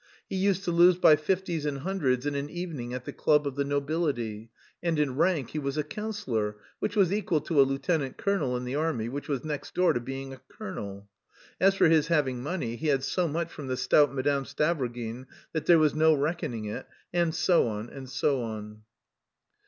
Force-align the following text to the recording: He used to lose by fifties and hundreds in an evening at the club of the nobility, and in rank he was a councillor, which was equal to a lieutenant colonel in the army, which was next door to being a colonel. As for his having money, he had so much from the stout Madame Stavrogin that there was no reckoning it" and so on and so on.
He 0.27 0.35
used 0.35 0.63
to 0.63 0.71
lose 0.71 0.97
by 0.97 1.15
fifties 1.15 1.63
and 1.63 1.77
hundreds 1.81 2.25
in 2.25 2.33
an 2.33 2.49
evening 2.49 2.91
at 2.91 3.05
the 3.05 3.13
club 3.13 3.45
of 3.45 3.55
the 3.55 3.63
nobility, 3.63 4.49
and 4.81 4.97
in 4.97 5.15
rank 5.15 5.51
he 5.51 5.59
was 5.59 5.77
a 5.77 5.83
councillor, 5.83 6.55
which 6.79 6.95
was 6.95 7.13
equal 7.13 7.39
to 7.41 7.61
a 7.61 7.61
lieutenant 7.61 8.17
colonel 8.17 8.57
in 8.57 8.63
the 8.63 8.73
army, 8.73 9.09
which 9.09 9.27
was 9.27 9.45
next 9.45 9.75
door 9.75 9.93
to 9.93 9.99
being 9.99 10.33
a 10.33 10.41
colonel. 10.49 11.07
As 11.59 11.75
for 11.75 11.87
his 11.87 12.07
having 12.07 12.41
money, 12.41 12.77
he 12.77 12.87
had 12.87 13.03
so 13.03 13.27
much 13.27 13.51
from 13.51 13.67
the 13.67 13.77
stout 13.77 14.11
Madame 14.11 14.45
Stavrogin 14.45 15.27
that 15.53 15.67
there 15.67 15.77
was 15.77 15.93
no 15.93 16.15
reckoning 16.15 16.65
it" 16.65 16.87
and 17.13 17.35
so 17.35 17.67
on 17.67 17.87
and 17.91 18.09
so 18.09 18.41
on. 18.41 18.81